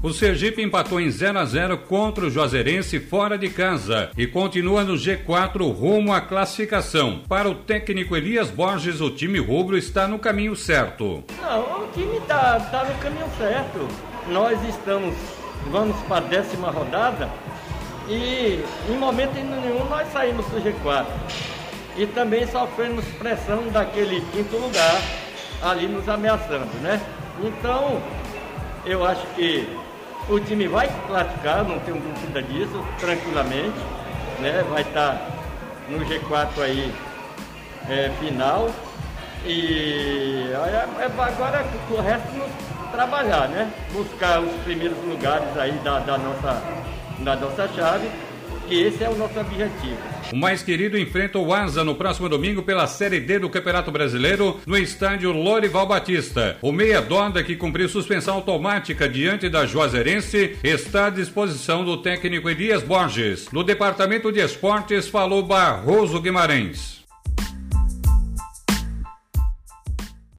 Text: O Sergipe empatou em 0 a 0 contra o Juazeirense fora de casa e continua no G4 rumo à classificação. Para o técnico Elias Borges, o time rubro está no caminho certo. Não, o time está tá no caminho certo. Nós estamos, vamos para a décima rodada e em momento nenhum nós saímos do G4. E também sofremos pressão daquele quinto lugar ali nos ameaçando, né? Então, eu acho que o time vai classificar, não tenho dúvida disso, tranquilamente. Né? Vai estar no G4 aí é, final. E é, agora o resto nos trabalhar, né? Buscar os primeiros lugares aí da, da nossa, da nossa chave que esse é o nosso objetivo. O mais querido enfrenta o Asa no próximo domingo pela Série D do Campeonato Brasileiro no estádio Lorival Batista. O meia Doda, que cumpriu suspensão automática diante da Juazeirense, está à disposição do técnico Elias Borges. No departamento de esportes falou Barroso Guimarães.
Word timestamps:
O 0.00 0.12
Sergipe 0.12 0.62
empatou 0.62 1.00
em 1.00 1.10
0 1.10 1.40
a 1.40 1.44
0 1.44 1.78
contra 1.78 2.24
o 2.24 2.30
Juazeirense 2.30 3.00
fora 3.00 3.36
de 3.36 3.50
casa 3.50 4.12
e 4.16 4.28
continua 4.28 4.84
no 4.84 4.94
G4 4.94 5.72
rumo 5.72 6.12
à 6.12 6.20
classificação. 6.20 7.22
Para 7.28 7.48
o 7.48 7.54
técnico 7.56 8.16
Elias 8.16 8.48
Borges, 8.48 9.00
o 9.00 9.10
time 9.10 9.40
rubro 9.40 9.76
está 9.76 10.06
no 10.06 10.16
caminho 10.16 10.54
certo. 10.54 11.24
Não, 11.42 11.82
o 11.82 11.88
time 11.92 12.16
está 12.16 12.60
tá 12.60 12.84
no 12.84 12.94
caminho 13.00 13.26
certo. 13.36 13.88
Nós 14.28 14.56
estamos, 14.68 15.16
vamos 15.68 15.96
para 16.02 16.18
a 16.18 16.28
décima 16.28 16.70
rodada 16.70 17.28
e 18.08 18.62
em 18.88 18.96
momento 18.96 19.34
nenhum 19.34 19.84
nós 19.86 20.06
saímos 20.12 20.46
do 20.46 20.60
G4. 20.62 21.06
E 21.96 22.06
também 22.06 22.46
sofremos 22.46 23.04
pressão 23.18 23.66
daquele 23.72 24.20
quinto 24.30 24.56
lugar 24.58 25.02
ali 25.60 25.88
nos 25.88 26.08
ameaçando, 26.08 26.72
né? 26.82 27.00
Então, 27.42 28.00
eu 28.86 29.04
acho 29.04 29.26
que 29.34 29.68
o 30.28 30.40
time 30.40 30.68
vai 30.68 30.88
classificar, 31.06 31.64
não 31.64 31.78
tenho 31.80 31.98
dúvida 31.98 32.42
disso, 32.42 32.84
tranquilamente. 32.98 33.78
Né? 34.40 34.64
Vai 34.70 34.82
estar 34.82 35.20
no 35.88 35.98
G4 36.00 36.62
aí 36.62 36.92
é, 37.88 38.10
final. 38.20 38.70
E 39.44 40.50
é, 40.52 41.04
agora 41.04 41.64
o 41.90 42.00
resto 42.00 42.32
nos 42.32 42.50
trabalhar, 42.90 43.48
né? 43.48 43.72
Buscar 43.92 44.40
os 44.40 44.52
primeiros 44.62 44.98
lugares 45.04 45.56
aí 45.56 45.72
da, 45.84 46.00
da 46.00 46.18
nossa, 46.18 46.62
da 47.20 47.36
nossa 47.36 47.68
chave 47.68 48.10
que 48.68 48.82
esse 48.82 49.02
é 49.02 49.08
o 49.08 49.16
nosso 49.16 49.38
objetivo. 49.38 49.96
O 50.32 50.36
mais 50.36 50.62
querido 50.62 50.98
enfrenta 50.98 51.38
o 51.38 51.54
Asa 51.54 51.82
no 51.82 51.94
próximo 51.94 52.28
domingo 52.28 52.62
pela 52.62 52.86
Série 52.86 53.18
D 53.18 53.38
do 53.38 53.48
Campeonato 53.48 53.90
Brasileiro 53.90 54.60
no 54.66 54.76
estádio 54.76 55.32
Lorival 55.32 55.86
Batista. 55.86 56.58
O 56.60 56.70
meia 56.70 57.00
Doda, 57.00 57.42
que 57.42 57.56
cumpriu 57.56 57.88
suspensão 57.88 58.34
automática 58.34 59.08
diante 59.08 59.48
da 59.48 59.64
Juazeirense, 59.64 60.56
está 60.62 61.06
à 61.06 61.10
disposição 61.10 61.84
do 61.84 61.96
técnico 61.96 62.50
Elias 62.50 62.82
Borges. 62.82 63.48
No 63.52 63.64
departamento 63.64 64.30
de 64.30 64.40
esportes 64.40 65.08
falou 65.08 65.42
Barroso 65.42 66.20
Guimarães. 66.20 66.97